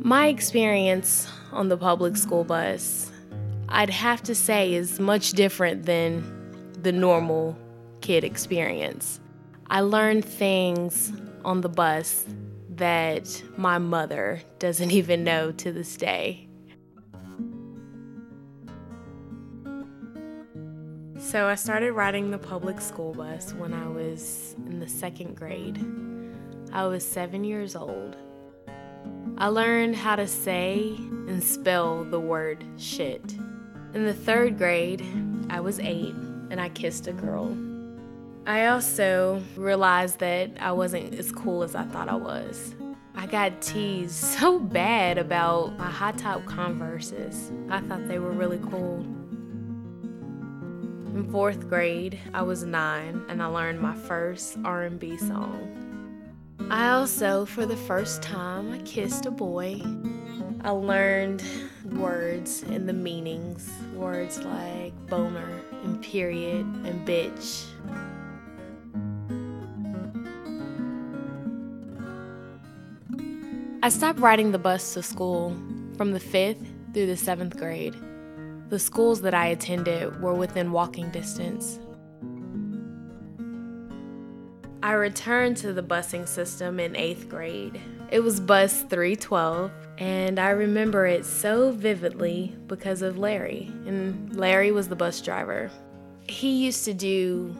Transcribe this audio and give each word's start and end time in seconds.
My 0.00 0.28
experience 0.28 1.28
on 1.50 1.68
the 1.68 1.76
public 1.76 2.16
school 2.16 2.44
bus, 2.44 3.10
I'd 3.68 3.90
have 3.90 4.22
to 4.22 4.34
say, 4.34 4.74
is 4.74 5.00
much 5.00 5.32
different 5.32 5.86
than 5.86 6.72
the 6.82 6.92
normal 6.92 7.58
kid 8.00 8.22
experience. 8.22 9.18
I 9.68 9.80
learned 9.80 10.24
things 10.24 11.12
on 11.44 11.62
the 11.62 11.68
bus 11.68 12.24
that 12.76 13.42
my 13.56 13.78
mother 13.78 14.40
doesn't 14.60 14.92
even 15.00 15.24
know 15.24 15.50
to 15.50 15.72
this 15.72 15.96
day. 15.96 16.48
So 21.18 21.48
I 21.48 21.56
started 21.56 21.92
riding 21.92 22.30
the 22.30 22.38
public 22.38 22.80
school 22.80 23.14
bus 23.14 23.52
when 23.54 23.74
I 23.74 23.88
was 23.88 24.54
in 24.66 24.78
the 24.78 24.88
second 24.88 25.36
grade. 25.36 25.84
I 26.72 26.86
was 26.86 27.04
seven 27.04 27.42
years 27.42 27.74
old. 27.74 28.16
I 29.40 29.46
learned 29.46 29.94
how 29.94 30.16
to 30.16 30.26
say 30.26 30.96
and 30.98 31.44
spell 31.44 32.02
the 32.02 32.18
word 32.18 32.64
shit. 32.76 33.22
In 33.94 34.04
the 34.04 34.12
third 34.12 34.58
grade, 34.58 35.06
I 35.48 35.60
was 35.60 35.78
eight 35.78 36.12
and 36.50 36.60
I 36.60 36.70
kissed 36.70 37.06
a 37.06 37.12
girl. 37.12 37.56
I 38.48 38.66
also 38.66 39.40
realized 39.54 40.18
that 40.18 40.50
I 40.58 40.72
wasn't 40.72 41.14
as 41.14 41.30
cool 41.30 41.62
as 41.62 41.76
I 41.76 41.84
thought 41.84 42.08
I 42.08 42.16
was. 42.16 42.74
I 43.14 43.26
got 43.26 43.62
teased 43.62 44.12
so 44.40 44.58
bad 44.58 45.18
about 45.18 45.78
my 45.78 45.88
high 45.88 46.12
top 46.12 46.44
Converses. 46.46 47.52
I 47.70 47.78
thought 47.82 48.08
they 48.08 48.18
were 48.18 48.32
really 48.32 48.58
cool. 48.58 49.02
In 51.14 51.28
fourth 51.30 51.68
grade, 51.68 52.18
I 52.34 52.42
was 52.42 52.64
nine 52.64 53.22
and 53.28 53.40
I 53.40 53.46
learned 53.46 53.80
my 53.80 53.94
first 53.94 54.58
R&B 54.64 55.16
song. 55.16 55.87
I 56.70 56.90
also, 56.90 57.46
for 57.46 57.64
the 57.64 57.76
first 57.76 58.20
time, 58.20 58.84
kissed 58.84 59.24
a 59.24 59.30
boy. 59.30 59.80
I 60.60 60.70
learned 60.70 61.42
words 61.92 62.62
and 62.62 62.86
the 62.86 62.92
meanings, 62.92 63.70
words 63.94 64.44
like 64.44 64.92
boner 65.06 65.48
and 65.82 66.02
period 66.02 66.66
and 66.84 67.08
bitch. 67.08 67.64
I 73.82 73.88
stopped 73.88 74.18
riding 74.18 74.52
the 74.52 74.58
bus 74.58 74.92
to 74.92 75.02
school 75.02 75.56
from 75.96 76.12
the 76.12 76.20
fifth 76.20 76.66
through 76.92 77.06
the 77.06 77.16
seventh 77.16 77.56
grade. 77.56 77.96
The 78.68 78.78
schools 78.78 79.22
that 79.22 79.32
I 79.32 79.46
attended 79.46 80.20
were 80.20 80.34
within 80.34 80.72
walking 80.72 81.10
distance. 81.10 81.78
I 84.82 84.92
returned 84.92 85.56
to 85.58 85.72
the 85.72 85.82
busing 85.82 86.28
system 86.28 86.78
in 86.78 86.96
eighth 86.96 87.28
grade. 87.28 87.80
It 88.10 88.20
was 88.20 88.40
bus 88.40 88.82
312, 88.82 89.70
and 89.98 90.38
I 90.38 90.50
remember 90.50 91.06
it 91.06 91.24
so 91.24 91.72
vividly 91.72 92.56
because 92.66 93.02
of 93.02 93.18
Larry. 93.18 93.72
And 93.86 94.36
Larry 94.36 94.70
was 94.72 94.88
the 94.88 94.96
bus 94.96 95.20
driver. 95.20 95.70
He 96.28 96.64
used 96.64 96.84
to 96.84 96.94
do 96.94 97.54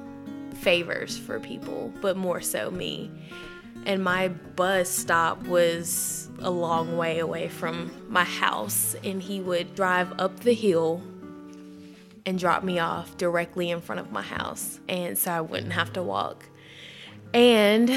favors 0.54 1.18
for 1.18 1.40
people, 1.40 1.92
but 2.00 2.16
more 2.16 2.40
so 2.40 2.70
me 2.70 3.10
and 3.86 4.02
my 4.02 4.28
bus 4.28 4.88
stop 4.88 5.42
was 5.46 6.28
a 6.40 6.50
long 6.50 6.96
way 6.96 7.18
away 7.18 7.48
from 7.48 7.90
my 8.08 8.24
house 8.24 8.94
and 9.02 9.22
he 9.22 9.40
would 9.40 9.74
drive 9.74 10.12
up 10.20 10.40
the 10.40 10.52
hill 10.52 11.02
and 12.26 12.38
drop 12.38 12.62
me 12.62 12.78
off 12.78 13.16
directly 13.16 13.70
in 13.70 13.80
front 13.80 14.00
of 14.00 14.12
my 14.12 14.22
house 14.22 14.80
and 14.88 15.16
so 15.16 15.32
I 15.32 15.40
wouldn't 15.40 15.72
have 15.72 15.92
to 15.94 16.02
walk. 16.02 16.44
And 17.34 17.90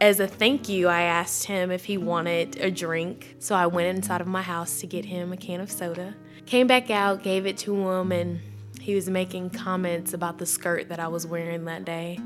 as 0.00 0.20
a 0.20 0.26
thank 0.26 0.68
you, 0.68 0.88
I 0.88 1.02
asked 1.02 1.44
him 1.44 1.70
if 1.70 1.84
he 1.84 1.98
wanted 1.98 2.56
a 2.56 2.70
drink. 2.70 3.36
So 3.38 3.54
I 3.54 3.66
went 3.66 3.96
inside 3.96 4.20
of 4.20 4.26
my 4.26 4.42
house 4.42 4.80
to 4.80 4.86
get 4.86 5.04
him 5.04 5.32
a 5.32 5.36
can 5.36 5.60
of 5.60 5.70
soda. 5.70 6.14
Came 6.46 6.66
back 6.66 6.90
out, 6.90 7.22
gave 7.22 7.46
it 7.46 7.58
to 7.58 7.74
him, 7.74 8.12
and 8.12 8.40
he 8.80 8.94
was 8.94 9.08
making 9.08 9.50
comments 9.50 10.12
about 10.12 10.38
the 10.38 10.46
skirt 10.46 10.88
that 10.90 11.00
I 11.00 11.08
was 11.08 11.26
wearing 11.26 11.64
that 11.64 11.84
day. 11.84 12.20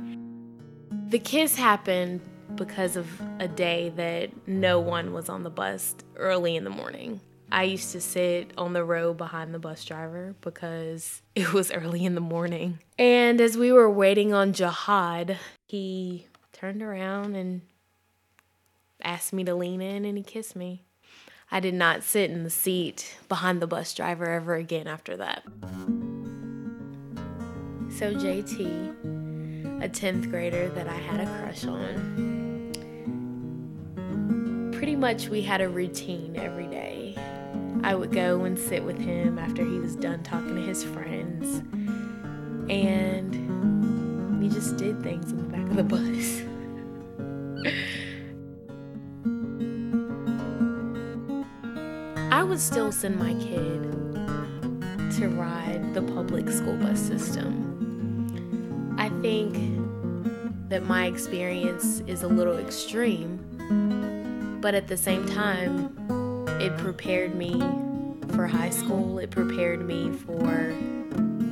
The 1.08 1.18
kiss 1.18 1.56
happened 1.56 2.20
because 2.54 2.97
of 2.97 3.08
a 3.38 3.48
day 3.48 3.91
that 3.97 4.30
no 4.47 4.78
one 4.78 5.12
was 5.12 5.28
on 5.28 5.42
the 5.42 5.50
bus 5.50 5.94
early 6.16 6.56
in 6.56 6.64
the 6.64 6.70
morning. 6.70 7.20
I 7.52 7.64
used 7.64 7.90
to 7.92 8.00
sit 8.00 8.52
on 8.56 8.72
the 8.72 8.84
row 8.84 9.12
behind 9.12 9.52
the 9.52 9.58
bus 9.58 9.84
driver 9.84 10.36
because 10.40 11.22
it 11.34 11.52
was 11.52 11.72
early 11.72 12.04
in 12.04 12.14
the 12.14 12.20
morning. 12.20 12.78
And 12.98 13.40
as 13.40 13.56
we 13.56 13.72
were 13.72 13.90
waiting 13.90 14.32
on 14.32 14.52
Jihad, 14.52 15.38
he 15.66 16.26
turned 16.52 16.82
around 16.82 17.34
and 17.34 17.62
asked 19.02 19.32
me 19.32 19.44
to 19.44 19.54
lean 19.54 19.80
in 19.80 20.04
and 20.04 20.16
he 20.16 20.22
kissed 20.22 20.54
me. 20.54 20.84
I 21.50 21.58
did 21.58 21.74
not 21.74 22.04
sit 22.04 22.30
in 22.30 22.44
the 22.44 22.50
seat 22.50 23.16
behind 23.28 23.60
the 23.60 23.66
bus 23.66 23.92
driver 23.92 24.26
ever 24.26 24.54
again 24.54 24.86
after 24.86 25.16
that. 25.16 25.42
So, 27.98 28.14
JT, 28.14 29.82
a 29.82 29.88
10th 29.88 30.30
grader 30.30 30.68
that 30.68 30.86
I 30.86 30.94
had 30.94 31.20
a 31.20 31.26
crush 31.40 31.64
on, 31.66 32.70
pretty 34.72 34.94
much 34.94 35.28
we 35.28 35.42
had 35.42 35.60
a 35.60 35.68
routine 35.68 36.36
every 36.36 36.68
day. 36.68 36.89
I 37.82 37.94
would 37.94 38.12
go 38.12 38.44
and 38.44 38.58
sit 38.58 38.84
with 38.84 38.98
him 38.98 39.38
after 39.38 39.64
he 39.64 39.78
was 39.78 39.96
done 39.96 40.22
talking 40.22 40.54
to 40.54 40.60
his 40.60 40.84
friends, 40.84 41.58
and 42.70 44.41
we 44.41 44.48
just 44.48 44.76
did 44.76 45.02
things 45.02 45.32
in 45.32 45.38
the 45.38 45.44
back 45.44 45.66
of 45.66 45.76
the 45.76 45.82
bus. 45.82 46.42
I 52.32 52.42
would 52.42 52.60
still 52.60 52.92
send 52.92 53.18
my 53.18 53.34
kid 53.34 53.82
to 55.18 55.28
ride 55.28 55.94
the 55.94 56.02
public 56.02 56.48
school 56.50 56.76
bus 56.76 57.00
system. 57.00 58.97
I 58.98 59.08
think 59.20 59.56
that 60.68 60.84
my 60.84 61.06
experience 61.06 62.00
is 62.06 62.22
a 62.22 62.28
little 62.28 62.58
extreme 62.58 63.41
but 64.60 64.74
at 64.74 64.88
the 64.88 64.97
same 64.97 65.26
time, 65.26 65.97
it 66.60 66.76
prepared 66.76 67.34
me 67.34 67.59
for 68.34 68.47
high 68.47 68.71
school. 68.71 69.19
It 69.19 69.31
prepared 69.31 69.84
me 69.87 70.12
for 70.12 70.76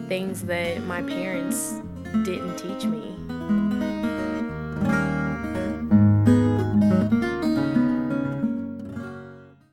things 0.06 0.42
that 0.44 0.82
my 0.84 1.02
parents 1.02 1.80
didn't 2.24 2.56
teach 2.56 2.84
me. 2.84 3.17